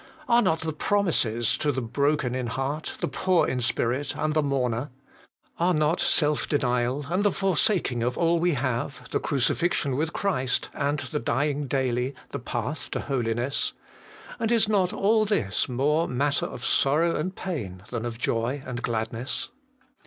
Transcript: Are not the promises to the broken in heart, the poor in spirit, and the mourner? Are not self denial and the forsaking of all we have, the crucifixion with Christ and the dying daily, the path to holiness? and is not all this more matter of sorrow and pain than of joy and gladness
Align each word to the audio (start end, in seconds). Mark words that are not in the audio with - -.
Are 0.27 0.41
not 0.41 0.61
the 0.61 0.73
promises 0.73 1.55
to 1.59 1.71
the 1.71 1.79
broken 1.79 2.33
in 2.33 2.47
heart, 2.47 2.95
the 3.01 3.07
poor 3.07 3.47
in 3.47 3.61
spirit, 3.61 4.15
and 4.17 4.33
the 4.33 4.41
mourner? 4.41 4.89
Are 5.59 5.75
not 5.75 5.99
self 6.01 6.49
denial 6.49 7.05
and 7.11 7.23
the 7.23 7.31
forsaking 7.31 8.01
of 8.01 8.17
all 8.17 8.39
we 8.39 8.53
have, 8.53 9.07
the 9.11 9.19
crucifixion 9.19 9.95
with 9.95 10.11
Christ 10.11 10.69
and 10.73 10.97
the 10.97 11.19
dying 11.19 11.67
daily, 11.67 12.15
the 12.29 12.39
path 12.39 12.89
to 12.93 13.01
holiness? 13.01 13.73
and 14.39 14.51
is 14.51 14.67
not 14.67 14.91
all 14.91 15.23
this 15.23 15.69
more 15.69 16.07
matter 16.07 16.47
of 16.47 16.65
sorrow 16.65 17.15
and 17.15 17.35
pain 17.35 17.83
than 17.91 18.03
of 18.03 18.17
joy 18.17 18.63
and 18.65 18.81
gladness 18.81 19.49